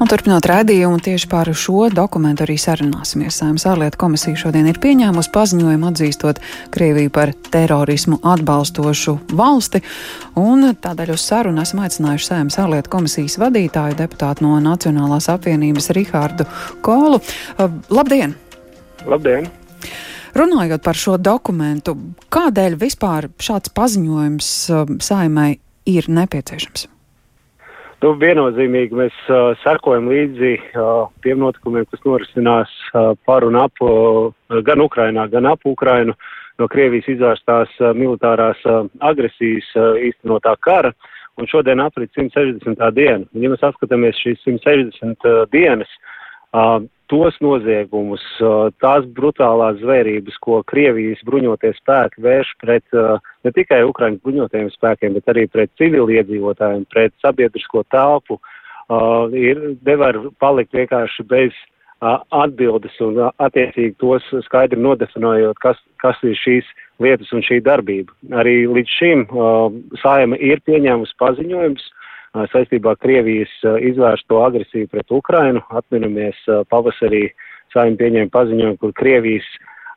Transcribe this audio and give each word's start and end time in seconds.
Un 0.00 0.08
turpinot 0.08 0.46
redzējumu 0.48 0.96
tieši 1.04 1.26
par 1.28 1.48
šo 1.52 1.90
dokumentu 1.92 2.46
arī 2.46 2.54
sarunāsimies. 2.56 3.36
Saimnes 3.36 3.66
ārlietu 3.68 3.98
komisija 4.00 4.38
šodien 4.40 4.64
ir 4.70 4.78
pieņēmusi 4.80 5.28
paziņojumu 5.34 5.88
atzīstot 5.90 6.38
Krieviju 6.72 7.10
par 7.12 7.34
terorismu 7.52 8.16
atbalstošu 8.24 9.18
valsti, 9.36 9.82
un 10.40 10.70
tādēļ 10.72 11.12
uz 11.12 11.24
sarunu 11.28 11.60
esam 11.60 11.82
aicinājuši 11.84 12.28
Saimnes 12.30 12.56
ārlietu 12.62 12.92
komisijas 12.94 13.36
vadītāju 13.42 13.98
deputātu 13.98 14.46
no 14.46 14.54
Nacionālās 14.64 15.28
apvienības 15.34 15.90
Rihārdu 15.98 16.46
Kolu. 16.80 17.18
Uh, 17.20 17.68
labdien! 17.92 18.32
Labdien! 19.04 19.50
Runājot 20.32 20.80
par 20.86 20.96
šo 20.96 21.18
dokumentu, 21.20 21.92
kādēļ 22.32 22.78
vispār 22.80 23.28
šāds 23.36 23.74
paziņojums 23.76 24.48
uh, 24.72 24.96
saimai 25.04 25.50
ir 25.92 26.08
nepieciešams? 26.08 26.88
Nu, 28.00 28.14
viennozīmīgi 28.16 28.96
mēs 28.96 29.16
uh, 29.28 29.50
sekojam 29.60 30.06
līdzi 30.08 30.54
uh, 30.56 31.10
tiem 31.20 31.42
notikumiem, 31.42 31.84
kas 31.90 32.00
norisinās 32.06 32.70
uh, 32.94 33.10
par 33.28 33.44
un 33.44 33.58
ap 33.60 33.82
uh, 33.84 34.30
gan 34.64 34.80
Ukrainā, 34.80 35.26
gan 35.28 35.48
ap 35.50 35.66
Ukrainu 35.68 36.14
no 36.56 36.68
Krievijas 36.72 37.10
izvērstās 37.12 37.74
uh, 37.82 37.90
militārās 37.92 38.62
uh, 38.64 38.86
agresijas 39.04 39.68
uh, 39.76 39.98
īstenotā 40.00 40.54
kara. 40.64 40.94
Un 41.36 41.48
šodien 41.48 41.80
aprit 41.84 42.08
160. 42.16 42.80
diena. 42.96 43.28
Ja 43.36 43.52
mēs 43.52 43.68
atskatāmies 43.68 44.16
šīs 44.24 44.40
160 44.48 45.28
uh, 45.28 45.44
dienas, 45.52 45.92
uh, 46.56 46.80
tos 47.10 47.36
noziegumus, 47.42 48.22
tās 48.82 49.06
brutālās 49.16 49.80
zvērības, 49.82 50.38
ko 50.44 50.60
Krievijas 50.70 51.22
bruņoties 51.26 51.80
spēki 51.82 52.22
vērš 52.24 52.54
pret 52.62 52.96
ne 53.44 53.52
tikai 53.56 53.82
Ukraiņas 53.88 54.22
bruņotajiem 54.24 54.70
spēkiem, 54.76 55.18
bet 55.18 55.32
arī 55.32 55.46
pret 55.50 55.72
civiliedzīvotājiem, 55.80 56.86
pret 56.92 57.14
sabiedrisko 57.24 57.82
telpu, 57.90 58.38
ir 59.34 59.60
nevar 59.86 60.18
palikt 60.42 60.74
vienkārši 60.76 61.26
bez 61.30 61.56
atbildes 62.00 62.96
un 63.04 63.18
attiecīgi 63.28 63.98
tos 64.00 64.24
skaidri 64.46 64.80
nodefinējot, 64.80 65.58
kas, 65.60 65.80
kas 66.00 66.16
ir 66.24 66.38
šīs 66.38 66.68
lietas 67.02 67.32
un 67.36 67.44
šī 67.44 67.60
darbība. 67.64 68.14
Arī 68.40 68.64
līdz 68.70 68.94
šim 68.96 69.26
saima 70.00 70.38
ir 70.40 70.62
pieņēmusi 70.64 71.18
paziņojums, 71.20 71.84
saistībā 72.52 72.94
ar 72.94 73.00
Krievijas 73.02 73.52
izvērsto 73.82 74.42
agresiju 74.44 74.88
pret 74.92 75.10
Ukrainu. 75.10 75.62
Atminamies 75.70 76.38
pavasarī 76.70 77.28
saim 77.74 77.96
pieņēma 77.98 78.30
paziņojumu, 78.34 78.78
kur 78.80 78.94
Krievijas 78.98 79.46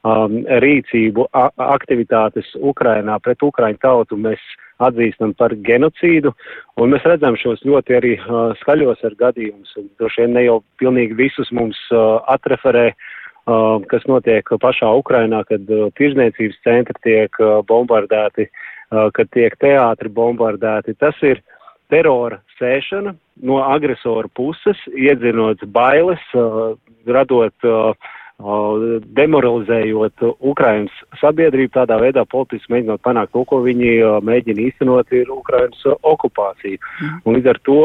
um, 0.04 0.42
rīcību, 0.64 1.28
aktivitātes 1.34 2.50
Ukrainā 2.60 3.20
pret 3.24 3.44
Ukraiņu 3.44 3.82
tautu 3.82 4.20
mēs 4.20 4.42
atzīstam 4.84 5.34
par 5.38 5.54
genocīdu, 5.66 6.34
un 6.82 6.94
mēs 6.94 7.06
redzam 7.08 7.38
šos 7.40 7.64
ļoti 7.66 7.98
arī 8.00 8.14
uh, 8.20 8.52
skaļos 8.62 9.04
ar 9.08 9.18
gadījumus, 9.20 9.76
un 9.80 9.90
droši 10.02 10.26
vien 10.26 10.38
ne 10.38 10.46
jau 10.48 10.60
pilnīgi 10.82 11.18
visus 11.18 11.52
mums 11.56 11.80
uh, 11.94 12.20
atreferē, 12.34 12.90
uh, 12.92 13.80
kas 13.92 14.06
notiek 14.10 14.50
pašā 14.66 14.92
Ukrainā, 15.00 15.44
kad 15.50 15.70
uh, 15.72 15.88
tirzniecības 16.00 16.62
centri 16.66 17.00
tiek 17.06 17.42
uh, 17.42 17.62
bombardēti, 17.70 18.50
uh, 18.50 19.08
kad 19.16 19.32
tiek 19.38 19.56
teātri 19.62 20.12
bombardēti. 20.12 20.98
Tas 21.00 21.22
ir 21.24 21.40
uh, 21.40 21.53
terora 21.94 22.42
sēšana 22.58 23.14
no 23.46 23.62
agresora 23.66 24.30
puses, 24.34 24.80
iedzinot 24.98 25.64
bailes, 25.74 26.22
uh, 26.38 26.74
radot, 27.06 27.56
uh, 27.68 27.94
uh, 28.42 28.86
demoralizējot 29.18 30.26
Ukrainas 30.40 30.94
sabiedrību, 31.22 31.72
tādā 31.76 32.00
veidā 32.02 32.26
politiski 32.30 32.74
mēģinot 32.74 33.04
panākt 33.06 33.34
to, 33.36 33.44
ko 33.50 33.62
viņi 33.66 33.94
mēģina 34.26 34.66
īstenot, 34.68 35.14
ir 35.14 35.32
Ukrainas 35.34 35.86
okupācija. 36.02 36.82
Mm. 36.82 37.22
Un 37.26 37.38
līdz 37.38 37.52
ar 37.54 37.62
to 37.70 37.80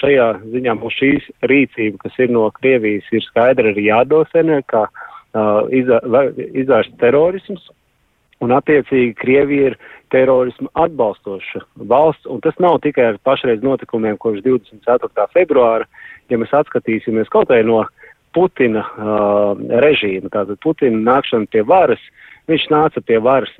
šajā 0.00 0.28
ziņā 0.54 0.76
mums 0.80 0.98
šīs 0.98 1.28
rīcība, 1.52 2.02
kas 2.06 2.18
ir 2.24 2.32
no 2.34 2.48
Krievijas, 2.56 3.08
ir 3.12 3.24
skaidri 3.28 3.74
arī 3.74 3.88
jādosenē, 3.90 4.62
kā 4.68 4.86
izvērst 5.32 6.98
terorisms, 7.00 7.70
Un 8.42 8.54
attiecīgi 8.56 9.14
Krievija 9.18 9.72
ir 9.72 9.76
terorismu 10.12 10.68
atbalstoša 10.74 11.62
valsts, 11.88 12.26
un 12.28 12.40
tas 12.44 12.56
nav 12.62 12.80
tikai 12.84 13.12
ar 13.12 13.20
pašreiz 13.24 13.62
notikumiem 13.64 14.18
kopš 14.20 14.42
24. 14.44 15.28
februāra, 15.34 15.86
ja 16.28 16.38
mēs 16.40 16.54
atskatīsimies 16.62 17.30
kaut 17.32 17.52
vai 17.52 17.62
no 17.66 17.84
Putina 18.32 18.82
uh, 18.82 19.52
režīma, 19.84 20.30
tātad 20.32 20.58
Putina 20.64 20.98
nākšana 21.04 21.50
pie 21.52 21.62
varas, 21.68 22.00
viņš 22.48 22.68
nāca 22.72 23.02
pie 23.04 23.20
varas 23.22 23.52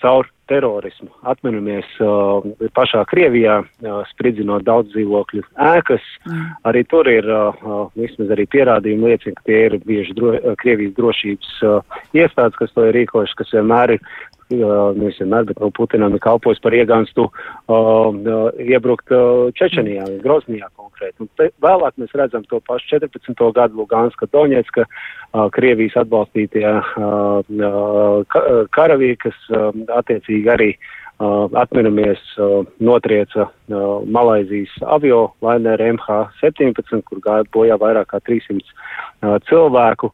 caur 0.00 0.30
terorismu. 0.50 1.08
Atminamies 1.26 1.88
uh, 2.02 2.46
pašā 2.76 3.02
Krievijā, 3.10 3.58
uh, 3.62 3.98
spridzinot 4.12 4.66
daudz 4.66 4.92
dzīvokļu 4.94 5.44
ēkas. 5.68 6.06
Mm. 6.26 6.46
Arī 6.70 6.84
tur 6.90 7.10
ir, 7.10 7.28
uh, 7.30 7.64
uh, 7.64 7.82
vismaz 7.98 8.32
arī 8.36 8.46
pierādījumi 8.54 9.10
liecina, 9.12 9.36
ka 9.38 9.46
tie 9.50 9.60
ir 9.68 9.78
bieži 9.86 10.16
dro, 10.18 10.36
uh, 10.36 10.54
Krievijas 10.62 10.96
drošības 10.98 11.52
uh, 11.66 12.00
iestādes, 12.16 12.58
kas 12.60 12.74
to 12.76 12.86
ir 12.88 12.98
rīkojuši, 13.00 13.38
kas 13.42 13.54
vienmēr 13.58 13.96
ir 13.96 14.10
nevis 14.50 15.18
vienmēr, 15.20 15.46
bet 15.48 15.60
no 15.60 15.70
Putinam 15.74 16.14
ir 16.14 16.22
kalpojis 16.22 16.60
par 16.62 16.74
iegānstu 16.76 17.26
uh, 17.26 17.74
uh, 17.74 18.50
iebrukt 18.62 19.10
uh, 19.14 19.48
Čečenijā, 19.58 20.06
Groznijā 20.22 20.68
konkrēti. 20.78 21.24
Un 21.24 21.30
te, 21.38 21.50
vēlāk 21.62 21.96
mēs 21.98 22.14
redzam 22.14 22.44
to 22.50 22.60
pašu 22.68 22.98
14. 23.00 23.42
gadu 23.56 23.80
Luganska 23.80 24.28
Doņetska, 24.32 24.86
uh, 24.86 25.48
Krievijas 25.54 25.98
atbalstītie 26.04 26.66
uh, 26.66 27.42
uh, 27.42 28.38
karavīri, 28.76 29.18
kas 29.26 29.50
uh, 29.50 29.70
attiecīgi 29.98 30.54
arī 30.54 30.70
uh, 30.76 31.50
atminamies 31.58 32.22
uh, 32.38 32.62
notrieca 32.78 33.48
uh, 33.48 33.84
Malaizijas 34.06 34.74
avio 34.86 35.30
laineru 35.42 35.92
MH17, 35.98 37.02
kur 37.08 37.22
gāja 37.24 37.46
bojā 37.52 37.78
vairāk 37.82 38.14
kā 38.14 38.22
300 38.30 38.62
uh, 38.62 39.38
cilvēku. 39.50 40.12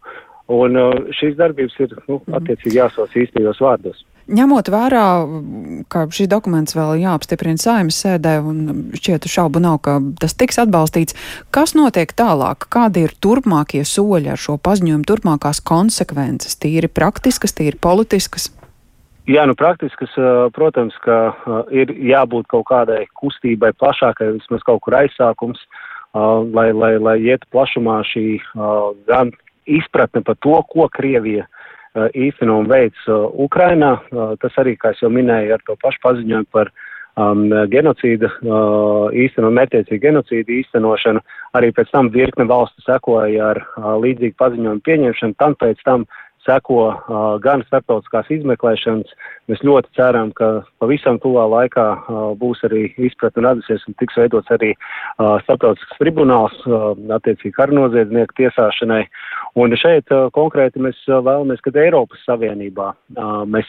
Un 0.50 0.78
uh, 0.78 0.94
šīs 1.14 1.36
darbības 1.38 1.76
ir, 1.84 1.92
nu, 2.08 2.19
mhm. 2.19 2.38
attiecīgi 2.41 2.80
jāsauc 2.80 3.14
īstajos 3.19 3.62
vārdos. 3.62 4.03
Ņemot 4.32 4.69
vērā, 4.70 5.06
ka 5.91 6.04
šis 6.14 6.28
dokuments 6.30 6.76
vēl 6.76 7.00
jāapstiprina 7.03 7.58
saimnes 7.58 7.98
sēdē 8.04 8.36
un 8.47 8.60
šķiet 8.94 9.26
šaubu 9.26 9.58
nav, 9.62 9.80
ka 9.82 9.97
tas 10.22 10.36
tiks 10.38 10.60
atbalstīts, 10.62 11.16
kas 11.50 11.75
notiek 11.75 12.14
tālāk? 12.14 12.69
Kādi 12.70 13.03
ir 13.08 13.16
turpmākie 13.19 13.82
soļi 13.82 14.30
ar 14.30 14.38
šo 14.38 14.60
paziņojumu, 14.62 15.08
turpmākās 15.10 15.58
konsekvences, 15.66 16.54
tīri 16.62 16.86
praktiskas, 16.86 17.56
tīri 17.59 17.80
politiskas? 17.82 18.53
Jā, 19.26 19.42
nu 19.47 19.59
praktiskas, 19.59 20.14
protams, 20.54 20.94
ka 21.03 21.34
ir 21.74 21.91
jābūt 21.91 22.47
kaut 22.50 22.66
kādai 22.70 23.04
kustībai 23.19 23.70
plašākai, 23.78 24.32
vismaz 24.38 24.62
kaut 24.66 24.82
kur 24.86 24.97
aizsākums, 25.03 25.60
lai, 26.14 26.70
lai, 26.74 26.94
lai 26.98 27.19
iet 27.26 27.47
plašumā 27.54 28.00
šī 28.06 28.26
gan 29.10 29.34
izpratne 29.67 30.23
par 30.27 30.39
to, 30.41 30.59
ko 30.71 30.89
Krievija 30.93 31.47
Uh, 31.93 32.06
īsteno 32.17 32.55
un 32.62 32.69
veids 32.71 32.97
uh, 33.05 33.27
Ukrainā. 33.45 33.91
Uh, 34.09 34.31
tas 34.41 34.55
arī, 34.56 34.73
kā 34.81 34.95
jau 34.97 35.11
minēju, 35.12 35.50
ar 35.53 35.65
to 35.69 35.75
pašu 35.77 36.00
paziņojumu 36.00 36.49
par 36.49 36.71
um, 37.21 37.43
genocīda, 37.69 38.31
uh, 38.41 39.12
īsteno 39.12 39.51
mērķiecīgu 39.53 40.01
genocīdu 40.01 40.55
īstenošanu. 40.62 41.21
Arī 41.53 41.69
pēc 41.77 41.93
tam 41.93 42.09
virkne 42.15 42.49
valstu 42.49 42.81
sekoja 42.87 43.51
ar 43.51 43.61
uh, 43.61 43.91
līdzīgu 44.01 44.39
paziņojumu 44.41 44.87
pieņemšanu, 44.89 45.37
tam 45.45 45.59
pēc 45.61 45.84
tam 45.84 46.06
seko 46.47 46.78
uh, 46.89 47.19
gan 47.43 47.62
starptautiskās 47.69 48.31
izmeklēšanas. 48.34 49.12
Mēs 49.51 49.62
ļoti 49.67 49.93
ceram, 49.99 50.33
ka 50.39 50.49
pavisam 50.83 51.21
tuvā 51.22 51.45
laikā 51.59 51.87
uh, 51.93 52.22
būs 52.39 52.65
arī 52.67 52.87
izpratne 52.97 53.45
un 53.45 53.51
atdesies 53.53 53.84
un 53.87 53.97
tiks 54.01 54.17
veidots 54.19 54.51
arī 54.55 54.72
uh, 54.75 55.37
starptautisks 55.45 56.01
tribunāls 56.01 56.56
uh, 56.67 56.93
attiecīgi 57.19 57.55
karnoziedznieku 57.61 58.41
tiesāšanai. 58.41 59.05
Un 59.59 59.75
šeit 59.77 60.09
konkrēti 60.33 60.81
mēs 60.81 60.97
vēlamies, 61.09 61.61
kad 61.61 61.77
Eiropas 61.77 62.23
Savienībā 62.25 62.93
mēs 63.53 63.69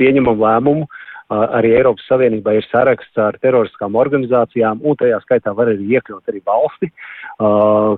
pieņemam 0.00 0.40
lēmumu 0.40 0.86
arī 1.30 1.74
Eiropas 1.78 2.06
Savienībā 2.10 2.56
ir 2.56 2.66
saraksts 2.70 3.18
ar 3.20 3.36
teroriskām 3.42 3.94
organizācijām, 4.00 4.80
un 4.82 4.96
tajā 4.98 5.20
skaitā 5.22 5.52
var 5.54 5.70
arī 5.70 5.86
iekļaut 5.96 6.30
arī 6.30 6.42
valsti, 6.46 6.90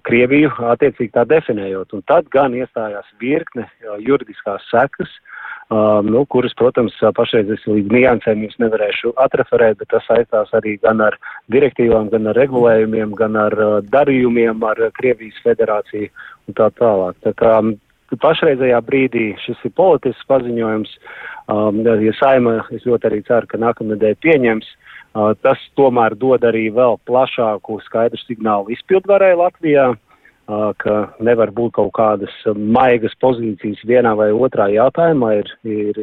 Krieviju, 0.07 0.51
attiecīgi 0.75 1.15
tā 1.17 1.25
definējot. 1.31 1.95
Un 1.97 2.05
tad 2.07 2.29
gan 2.35 2.55
iestājās 2.55 3.09
virkne 3.23 3.65
juridiskās 4.05 4.67
sekas, 4.71 5.11
nu, 6.05 6.25
kuras, 6.29 6.55
protams, 6.59 6.95
pašreiz 7.17 7.51
es 7.55 7.63
līdz 7.67 7.93
niansēm 7.95 8.43
jums 8.45 8.59
nevarēšu 8.61 9.15
atreferēt, 9.25 9.79
bet 9.81 9.89
tas 9.93 10.05
saistās 10.09 10.51
arī 10.59 10.77
gan 10.83 11.01
ar 11.01 11.17
direktīvām, 11.53 12.11
gan 12.13 12.29
ar 12.29 12.37
regulējumiem, 12.37 13.15
gan 13.17 13.39
ar 13.41 13.57
darījumiem 13.93 14.63
ar 14.69 14.83
Krievijas 14.99 15.39
federāciju 15.47 16.11
un 16.49 16.59
tā 16.59 16.69
tālāk. 16.77 17.17
Tā 17.25 17.33
kā 17.39 17.55
pašreizējā 18.21 18.81
brīdī 18.85 19.33
šis 19.41 19.61
ir 19.65 19.73
politisks 19.77 20.29
paziņojums. 20.29 20.93
Um, 21.53 21.81
ja 21.83 22.13
saima, 22.21 22.61
es 22.71 22.85
ļoti 22.87 23.09
arī 23.09 23.23
ceru, 23.27 23.49
ka 23.49 23.59
nākamnedēļ 23.59 24.15
pieņems, 24.23 24.69
uh, 24.69 25.33
tas 25.43 25.61
tomēr 25.79 26.15
dod 26.21 26.45
arī 26.45 26.69
vēl 26.75 27.01
plašāku 27.09 27.81
skaidru 27.87 28.21
signālu 28.21 28.71
izpildvarai 28.77 29.33
Latvijā, 29.41 29.89
uh, 29.91 30.12
ka 30.83 30.97
nevar 31.21 31.53
būt 31.55 31.77
kaut 31.79 31.93
kādas 31.97 32.35
maigas 32.57 33.15
pozīcijas 33.23 33.83
vienā 33.89 34.15
vai 34.19 34.31
otrā 34.35 34.69
jautājumā, 34.73 35.35
ir, 35.41 35.51
ir 35.65 36.03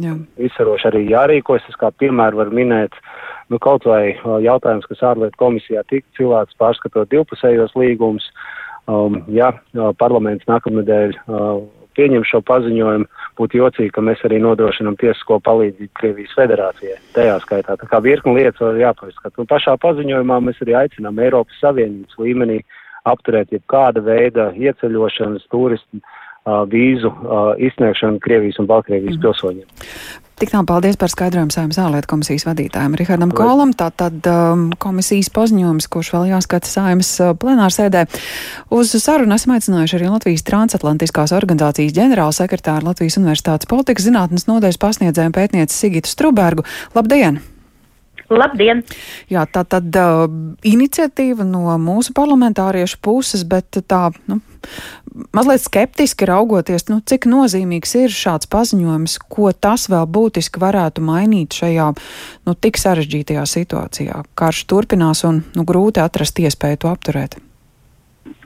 Jā. 0.00 0.14
Izsaroši 0.40 0.88
arī 0.88 1.02
jārīkojas. 1.10 1.66
Es 1.68 1.76
kā 1.80 1.90
piemēru 2.00 2.40
var 2.40 2.52
minēt, 2.54 2.96
nu, 3.52 3.58
kaut 3.60 3.84
vai 3.88 4.14
jautājums, 4.44 4.88
kas 4.88 5.04
ārlietu 5.12 5.36
komisijā 5.40 5.84
tika 5.90 6.06
cilāts 6.16 6.56
pārskatot 6.60 7.10
divpusējos 7.12 7.76
līgumus. 7.76 8.30
Um, 8.90 9.20
ja 9.30 9.52
parlaments 10.00 10.48
nākamnedēļ 10.48 11.12
uh, 11.20 11.60
pieņem 11.94 12.24
šo 12.26 12.40
paziņojumu, 12.48 13.06
būtu 13.38 13.60
jocīgi, 13.60 13.92
ka 13.94 14.02
mēs 14.04 14.24
arī 14.26 14.40
nodrošinām 14.42 14.96
tiesisko 15.00 15.38
palīdzību 15.44 15.92
Krievijas 16.00 16.32
federācijai. 16.38 16.96
Tajā 17.14 17.36
skaitā 17.44 17.76
tā 17.78 17.88
kā 17.90 18.00
virkni 18.02 18.34
lietas 18.40 18.64
vēl 18.64 18.80
jāpārskata. 18.82 19.36
Un 19.38 19.50
pašā 19.50 19.76
paziņojumā 19.82 20.40
mēs 20.48 20.64
arī 20.64 20.78
aicinām 20.80 21.20
Eiropas 21.22 21.60
Savienības 21.62 22.18
līmenī 22.18 22.62
apturēt 23.08 23.54
jebkāda 23.54 24.02
veida 24.04 24.50
ieceļošanas, 24.56 25.48
turismu 25.50 26.02
vīzu 26.42 27.12
izsniegšanu 27.62 28.18
Krievijas 28.22 28.58
un 28.58 28.66
Baltkrievijas 28.66 29.16
mm. 29.16 29.22
pilsoņiem. 29.22 29.66
Tik 30.42 30.50
tā, 30.50 30.58
paldies 30.66 30.96
par 30.98 31.06
skaidrojumu 31.12 31.54
saimnes 31.54 31.78
ārlietu 31.78 32.08
komisijas 32.10 32.48
vadītājiem 32.48 32.96
Rihardam 32.98 33.30
Kolam. 33.36 33.70
Tātad 33.78 34.26
um, 34.26 34.64
komisijas 34.82 35.30
paziņojums, 35.30 35.86
kurš 35.92 36.10
vēl 36.16 36.32
jāskata 36.32 36.66
saimnes 36.66 37.12
uh, 37.22 37.30
plenārsēdē. 37.38 38.08
Uz 38.74 38.90
sarunu 39.04 39.36
esam 39.38 39.54
aicinājuši 39.54 40.00
arī 40.00 40.10
Latvijas 40.10 40.42
transatlantiskās 40.48 41.36
organizācijas 41.38 41.94
ģenerāla 41.94 42.34
sekretāru 42.34 42.90
Latvijas 42.90 43.20
Universitātes 43.22 43.70
politikas 43.70 44.08
zinātnes 44.08 44.50
nodeļas 44.50 44.82
pasniedzējumu 44.82 45.38
pētnieci 45.38 45.78
Sigitu 45.78 46.10
Strubergu. 46.10 46.66
Labdien! 46.98 47.38
Labdien! 48.30 48.82
Jā, 49.32 49.44
tā 49.50 49.64
tad 49.68 49.94
uh, 49.98 50.24
iniciatīva 50.66 51.46
no 51.46 51.72
mūsu 51.82 52.14
parlamentāriešu 52.16 53.00
puses, 53.02 53.44
bet 53.48 53.80
tā, 53.88 54.02
nu, 54.30 54.38
mazliet 55.34 55.64
skeptiski 55.64 56.26
raugoties, 56.28 56.86
nu, 56.90 57.00
cik 57.04 57.26
nozīmīgs 57.30 57.94
ir 58.00 58.14
šāds 58.14 58.50
paziņojums, 58.52 59.18
ko 59.32 59.52
tas 59.52 59.88
vēl 59.92 60.06
būtiski 60.06 60.62
varētu 60.62 61.04
mainīt 61.04 61.58
šajā, 61.60 61.92
nu, 62.46 62.54
tik 62.54 62.80
sarežģītajā 62.80 63.46
situācijā. 63.48 64.24
Karš 64.38 64.66
turpinās 64.70 65.24
un, 65.28 65.42
nu, 65.56 65.66
grūti 65.68 66.02
atrast 66.04 66.40
iespēju 66.42 66.84
to 66.84 66.92
apturēt. 66.92 67.40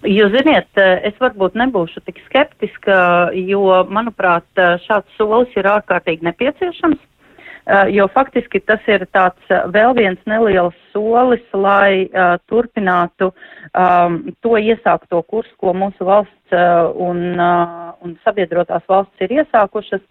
Jūs 0.06 0.30
ziniet, 0.32 0.68
es 0.78 1.16
varbūt 1.20 1.56
nebūšu 1.58 2.00
tik 2.06 2.20
skeptiska, 2.28 2.96
jo, 3.36 3.64
manuprāt, 3.92 4.46
šāds 4.86 5.18
solis 5.18 5.52
ir 5.58 5.68
ārkārtīgi 5.68 6.24
nepieciešams. 6.28 7.00
Eh, 7.66 7.88
jo 7.90 8.04
faktiski 8.14 8.60
tas 8.62 8.84
ir 8.86 9.02
tāds 9.10 9.48
eh, 9.50 9.64
vēl 9.74 9.96
viens 9.98 10.20
neliels 10.30 10.74
solis, 10.92 11.42
lai 11.50 12.06
uh, 12.06 12.36
turpinātu 12.46 13.32
um, 13.74 14.20
to 14.40 14.54
iesākto 14.54 15.18
kursu, 15.26 15.50
ko 15.58 15.74
mūsu 15.74 16.06
valsts 16.06 16.54
uh, 16.54 16.86
un, 16.94 17.34
uh, 17.34 17.90
un 18.06 18.14
sabiedrotās 18.22 18.86
valsts 18.88 19.26
ir 19.26 19.34
iesākušas, 19.40 20.04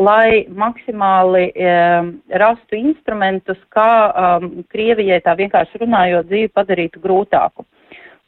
lai 0.00 0.48
maksimāli 0.48 1.50
um, 1.52 2.10
rastu 2.42 2.80
instrumentus, 2.80 3.60
kā 3.76 3.92
um, 4.08 4.48
Krievijai 4.72 5.20
tā 5.20 5.36
vienkārši 5.36 5.84
runājot 5.84 6.32
dzīvi 6.32 6.50
padarītu 6.56 7.04
grūtāku. 7.04 7.68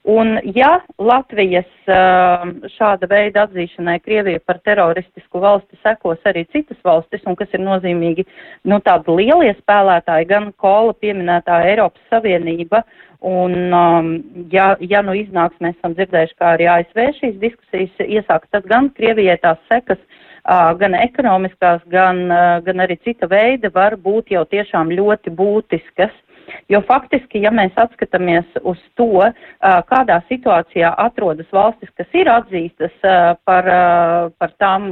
Un 0.05 0.35
ja 0.53 0.83
Latvijas 1.01 1.71
um, 1.89 2.51
šāda 2.75 3.09
veida 3.09 3.47
atzīšanai 3.47 3.97
Krieviju 4.05 4.43
par 4.45 4.59
teroristisku 4.69 5.41
valsti 5.41 5.79
sekos 5.81 6.21
arī 6.29 6.43
citas 6.53 6.77
valstis, 6.85 7.23
un 7.25 7.39
kas 7.39 7.55
ir 7.57 7.63
nozīmīgi, 7.65 8.27
nu, 8.69 8.83
tādi 8.85 9.15
lielie 9.17 9.55
spēlētāji, 9.63 10.29
gan 10.29 10.51
Kola 10.61 10.93
pieminētā 11.01 11.63
Eiropas 11.71 12.05
Savienība, 12.13 12.83
un 13.25 13.57
um, 13.73 14.11
ja, 14.53 14.75
ja 14.85 15.01
nu 15.01 15.17
iznāks, 15.17 15.57
mēs 15.65 15.79
esam 15.79 15.97
dzirdējuši, 15.97 16.37
kā 16.37 16.53
arī 16.59 16.69
ASV 16.75 17.01
šīs 17.23 17.41
diskusijas 17.41 18.05
iesāks, 18.05 18.53
tad 18.53 18.69
gan 18.69 18.93
Krievijai 18.99 19.39
tās 19.41 19.63
sekas, 19.73 20.05
gan 20.45 20.95
ekonomiskās, 21.01 21.81
gan, 21.89 22.27
gan 22.67 22.85
arī 22.85 22.99
cita 23.01 23.25
veida 23.31 23.73
var 23.73 23.97
būt 23.97 24.37
jau 24.37 24.45
tiešām 24.45 24.93
ļoti 24.93 25.33
būtiskas. 25.33 26.13
Jo 26.73 26.81
faktiski, 26.89 27.43
ja 27.45 27.53
mēs 27.55 27.75
atskatāmies 27.81 28.59
uz 28.63 28.81
to, 28.99 29.27
kādā 29.91 30.21
situācijā 30.31 30.95
atrodas 31.05 31.51
valstis, 31.53 31.91
kas 31.99 32.17
ir 32.17 32.31
atzīstas 32.33 32.95
par, 33.45 33.69
par 34.39 34.55
tām, 34.63 34.91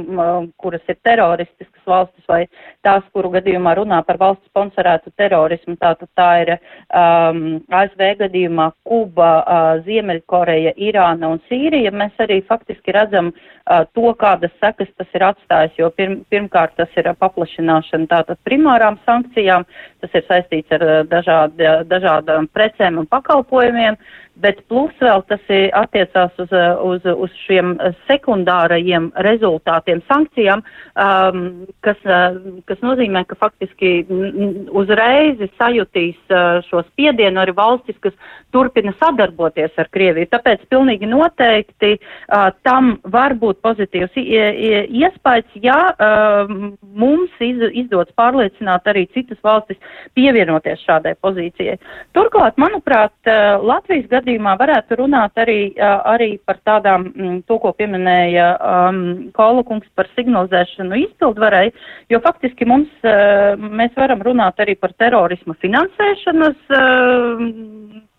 kuras 0.61 0.83
ir 0.91 0.99
teroristiskas 1.05 1.87
valstis 1.87 2.27
vai 2.29 2.43
tās, 2.85 3.03
kuru 3.13 3.31
gadījumā 3.33 3.75
runā 3.79 4.01
par 4.07 4.19
valsts 4.21 4.47
sponsorētu 4.51 5.13
terorismu, 5.19 5.75
tātad 5.81 6.09
tā 6.17 6.29
ir 6.43 6.53
um, 6.55 7.41
ASV 7.73 8.03
gadījumā 8.23 8.69
Kuba, 8.87 9.31
uh, 9.41 9.83
Ziemeļkoreja, 9.87 10.75
Irāna 10.77 11.33
un 11.33 11.41
Sīrija, 11.49 11.93
mēs 11.95 12.19
arī 12.23 12.41
faktiski 12.47 12.95
redzam 12.95 13.31
uh, 13.33 13.83
to, 13.95 14.13
kādas 14.19 14.53
sekas 14.61 14.91
tas 14.97 15.15
ir 15.15 15.27
atstājis, 15.29 15.77
jo 15.79 15.89
pirm, 15.97 16.21
pirmkārt 16.31 16.75
tas 16.79 16.91
ir 16.99 17.11
paplašināšana 17.19 18.09
tātad 18.11 18.41
primārām 18.47 18.99
sankcijām, 19.07 19.67
tas 20.03 20.19
ir 20.19 20.27
saistīts 20.29 20.75
ar 20.77 20.87
dažādām 21.07 21.31
dažād, 21.33 21.87
dažādām 21.89 22.47
precēm 22.53 22.99
un 23.01 23.07
pakalpojumiem, 23.07 23.97
bet 24.41 24.63
plus 24.67 24.93
vēl 24.99 25.21
tas 25.29 25.41
attiecās 25.77 26.31
uz, 26.41 26.53
uz, 26.81 27.03
uz 27.05 27.33
šiem 27.45 27.75
sekundārajiem 28.07 29.11
rezultātiem, 29.25 30.01
sankcijām, 30.09 30.63
um, 30.97 31.43
kas, 31.85 31.99
kas 32.65 32.81
nozīmē, 32.81 33.25
ka 33.29 33.37
faktiski 33.37 34.05
uzreiz 34.73 35.43
sajutīs 35.59 36.17
šo 36.69 36.81
spiedienu 36.87 37.43
arī 37.43 37.53
valstis, 37.53 37.99
kas 38.01 38.17
turpina 38.53 38.93
sadarboties 38.97 39.77
ar 39.77 39.89
Krieviju. 39.93 40.31
Tāpēc 40.33 40.65
pilnīgi 40.69 41.09
noteikti 41.09 41.93
uh, 41.99 42.49
tam 42.65 42.95
var 43.05 43.37
būt 43.37 43.61
pozitīvs 43.61 44.17
iespējas, 44.17 45.59
ja 45.61 45.77
uh, 45.93 46.49
mums 46.81 47.37
iz, 47.37 47.61
izdodas 47.85 48.13
pārliecināt 48.17 48.89
arī 48.89 49.05
citas 49.13 49.37
valstis 49.45 49.77
pievienoties 50.17 50.83
šādai 50.87 51.15
pozīcijai. 51.23 51.77
Turklāt, 52.17 52.57
manuprāt, 52.61 53.15
uh, 53.27 53.57
Latvijas 53.63 54.07
gadījumā 54.11 54.55
varētu 54.59 54.99
runāt 54.99 55.37
arī, 55.39 55.73
arī 55.79 56.37
par 56.45 56.59
tādām, 56.67 57.07
mm, 57.11 57.37
to, 57.49 57.57
ko 57.63 57.73
pieminēja 57.77 58.47
um, 58.57 59.01
Kolakungs 59.35 59.89
par 59.97 60.09
signalizēšanu 60.17 60.99
izpildvarai, 61.03 61.67
jo 62.11 62.19
faktiski 62.23 62.67
mums, 62.69 62.91
mēs 63.03 63.93
varam 63.97 64.23
runāt 64.25 64.59
arī 64.63 64.75
par 64.79 64.93
terorisma 64.99 65.55
finansēšanas 65.61 66.73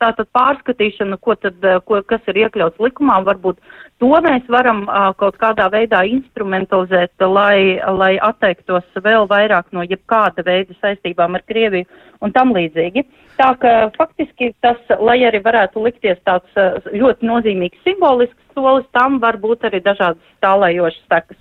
tātad 0.03 0.29
pārskatīšanu, 0.37 1.19
ko 1.23 1.37
tad, 1.41 1.59
ko, 1.89 2.01
kas 2.09 2.25
ir 2.31 2.45
iekļauts 2.45 2.83
likumā, 2.83 3.21
varbūt 3.27 3.61
to 4.03 4.11
mēs 4.25 4.49
varam 4.51 4.85
kaut 5.21 5.39
kādā 5.41 5.69
veidā 5.73 6.03
instrumentalizēt, 6.09 7.15
lai, 7.31 7.79
lai 7.99 8.15
atteiktos 8.19 8.87
vēl 9.05 9.29
vairāk 9.31 9.71
no 9.73 9.85
jebkāda 9.87 10.45
veida 10.47 10.75
saistībām 10.81 11.39
ar 11.39 11.45
Krieviju 11.49 11.87
un 12.25 12.35
tam 12.35 12.53
līdzīgi. 12.57 13.05
Tā 13.39 13.51
ka 13.61 13.73
faktiski 13.99 14.53
tas, 14.65 14.81
lai 15.03 15.21
arī 15.27 15.41
varētu 15.45 15.83
likties 15.85 16.21
tāds 16.27 16.61
eh, 16.61 16.77
ļoti 16.95 17.27
nozīmīgs 17.27 17.83
simbolisks 17.87 18.55
solis, 18.55 18.87
tam 18.95 19.19
var 19.23 19.41
būt 19.43 19.67
arī 19.69 19.83
dažādas 19.83 20.37
tālējošas 20.45 21.09
sekas. 21.11 21.41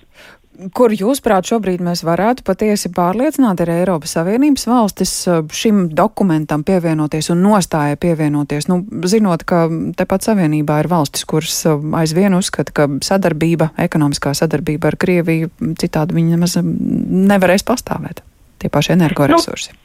Kur 0.77 0.93
jūs, 0.93 1.17
prāt, 1.25 1.47
šobrīd 1.49 1.81
mēs 1.81 2.03
varētu 2.05 2.43
patiesi 2.45 2.91
pārliecināt 2.93 3.63
arī 3.63 3.79
Eiropas 3.81 4.13
Savienības 4.13 4.67
valstis 4.69 5.13
eh, 5.27 5.39
šim 5.49 5.87
dokumentam 5.97 6.61
pievienoties 6.67 7.31
un 7.33 7.41
nostāja 7.41 7.97
pievienoties? 7.97 8.69
Nu, 8.69 8.83
zinot, 9.09 9.45
ka 9.49 9.65
tepat 9.97 10.27
Savienībā 10.29 10.77
ir 10.83 10.91
valstis, 10.91 11.25
kuras 11.29 11.57
eh, 11.65 11.87
aizvien 11.97 12.37
uzskata, 12.37 12.75
ka 12.75 12.89
sadarbība, 13.01 13.71
ekonomiskā 13.81 14.35
sadarbība 14.37 14.91
ar 14.91 14.99
Krieviju 15.01 15.49
citādi 15.81 16.19
viņi 16.19 16.35
nemaz 16.35 16.59
nevarēs 16.61 17.65
pastāvēt. 17.65 18.21
Tie 18.61 18.69
paši 18.71 18.93
energoresursi. 18.97 19.73
Nu, 19.73 19.82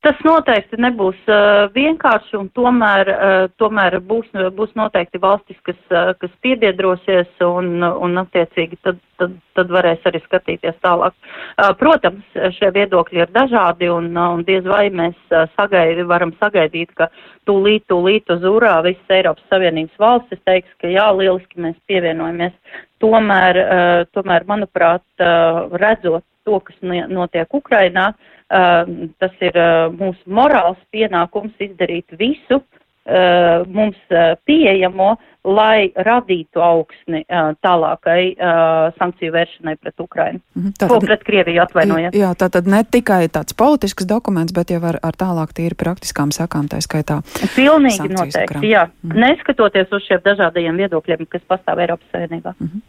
Tas 0.00 0.16
noteikti 0.24 0.78
nebūs 0.80 1.18
uh, 1.28 1.66
vienkārši, 1.74 2.32
un 2.38 2.46
tomēr, 2.56 3.08
uh, 3.12 3.42
tomēr 3.60 3.98
būs, 4.08 4.30
būs 4.56 4.70
noteikti 4.78 5.20
valstis, 5.20 5.58
kas, 5.66 5.76
uh, 5.92 6.14
kas 6.16 6.32
piebiedrosies, 6.40 7.28
un, 7.44 7.82
un 7.84 8.22
attiecīgi 8.22 8.78
tad, 8.80 9.02
tad, 9.20 9.34
tad 9.58 9.74
varēs 9.76 10.06
arī 10.08 10.22
skatīties 10.24 10.78
tālāk. 10.80 11.12
Uh, 11.12 11.74
protams, 11.76 12.24
šie 12.56 12.70
viedokļi 12.78 13.20
ir 13.26 13.34
dažādi, 13.34 13.90
un, 13.92 14.08
uh, 14.16 14.30
un 14.38 14.46
diez 14.48 14.64
vai 14.64 14.86
mēs 14.88 15.20
uh, 15.34 15.44
sagaidi, 15.58 16.08
varam 16.08 16.32
sagaidīt, 16.40 16.96
ka 16.96 17.10
tūlīt, 17.44 17.84
tūlīt 17.92 18.32
uz 18.32 18.48
urā 18.48 18.78
visas 18.88 19.16
Eiropas 19.18 19.52
Savienības 19.52 20.00
valstis 20.00 20.40
teiks, 20.48 20.72
ka 20.80 20.88
jā, 20.88 21.10
lieliski 21.12 21.60
mēs 21.60 21.76
pievienojamies. 21.92 22.56
Tomēr, 23.04 23.60
uh, 23.66 24.08
tomēr 24.16 24.48
manuprāt, 24.48 25.04
uh, 25.20 25.66
redzot 25.76 26.24
to, 26.44 26.60
kas 26.66 26.76
notiek 27.10 27.56
Ukrainā, 27.56 28.10
uh, 28.12 28.82
tas 29.22 29.44
ir 29.44 29.56
uh, 29.58 29.88
mūsu 29.94 30.36
morāls 30.40 30.80
pienākums 30.94 31.54
izdarīt 31.60 32.12
visu, 32.20 32.60
uh, 32.60 33.66
mums 33.68 34.00
pieejamo, 34.48 35.14
lai 35.44 35.88
radītu 35.96 36.60
augsni 36.60 37.22
uh, 37.24 37.54
tālākai 37.64 38.34
uh, 38.36 38.90
sankciju 38.98 39.32
vēršanai 39.32 39.76
pret 39.80 40.00
Ukrainu. 40.00 40.40
Mhm, 40.54 40.74
tātad, 40.76 40.90
Ko 40.92 41.00
pret 41.00 41.24
Krieviju 41.24 41.62
atvainojiet. 41.64 42.16
Jā, 42.18 42.34
tā 42.36 42.50
tad 42.52 42.68
ne 42.68 42.82
tikai 42.84 43.24
tāds 43.32 43.56
politisks 43.56 44.04
dokuments, 44.08 44.52
bet 44.52 44.70
jau 44.74 44.82
ar, 44.84 44.98
ar 45.02 45.16
tālāk 45.16 45.54
tīri 45.56 45.78
praktiskām 45.80 46.28
sakām, 46.34 46.68
tā 46.68 46.82
skaitā. 46.84 47.22
Pilnīgi 47.56 48.10
noteikti, 48.12 48.44
Ukraina. 48.44 48.66
jā. 48.68 48.84
Mhm. 49.02 49.16
Neskatoties 49.24 49.88
uz 49.96 50.04
šiem 50.08 50.20
dažādajiem 50.24 50.76
viedokļiem, 50.84 51.24
kas 51.32 51.42
pastāv 51.48 51.80
Eiropas 51.80 52.12
Savienībā. 52.12 52.54
Mhm. 52.60 52.84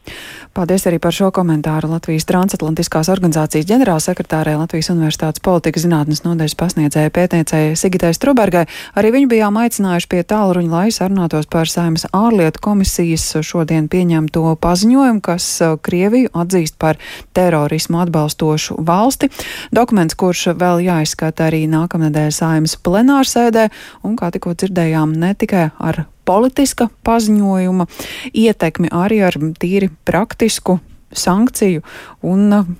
Paldies 0.53 0.85
arī 0.91 0.99
par 0.99 1.15
šo 1.15 1.31
komentāru 1.31 1.87
Latvijas 1.87 2.27
transatlantiskās 2.27 3.07
organizācijas 3.07 3.69
ģenerālsekretārē 3.71 4.57
Latvijas 4.59 4.91
Universitātes 4.91 5.39
politikas 5.39 5.85
zinātnes 5.87 6.25
nodaļas 6.27 6.57
pasniedzēja 6.59 7.15
pētniecēja 7.15 7.79
Sigitai 7.79 8.11
Strubergai. 8.13 8.67
Arī 8.99 9.15
viņu 9.15 9.31
bijām 9.31 9.55
aicinājuši 9.55 10.11
pie 10.11 10.23
tālruņa, 10.27 10.69
lai 10.69 10.87
sarunātos 10.91 11.47
par 11.47 11.71
saimas 11.71 12.03
ārlietu 12.11 12.40
ārlietu 12.41 12.61
komisijas 12.63 13.35
šodien 13.45 13.85
pieņemto 13.91 14.55
paziņojumu, 14.61 15.21
kas 15.21 15.45
uh, 15.61 15.75
Krieviju 15.77 16.31
atzīst 16.33 16.79
par 16.81 16.97
terorismu 17.37 17.99
atbalstošu 18.01 18.79
valsti. 18.81 19.29
Dokuments, 19.69 20.17
kurš 20.17 20.55
vēl 20.57 20.81
jāizskata 20.87 21.51
arī 21.51 21.67
nākamnedēļ 21.69 22.33
saimas 22.33 22.73
plenārsēdē, 22.81 23.67
un 24.01 24.17
kā 24.17 24.31
tikko 24.33 24.55
dzirdējām, 24.57 25.13
ne 25.21 25.35
tikai 25.37 25.69
ar 25.77 26.05
politiska 26.25 26.89
paziņojuma 27.05 27.85
ietekmi, 28.33 28.89
arī 28.89 29.21
ar 29.29 29.37
tīri 29.61 29.91
praktisku 30.05 30.79
sankciju 31.13 31.85
un 32.25 32.57
uh, 32.57 32.73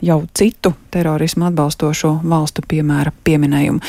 jau 0.00 0.22
citu 0.34 0.72
terorismu 0.94 1.48
atbalstošo 1.48 2.20
valstu 2.22 2.62
piemēra 2.68 3.12
pieminējumu. 3.24 3.82